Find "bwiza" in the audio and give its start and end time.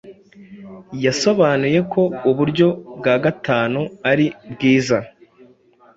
4.51-4.97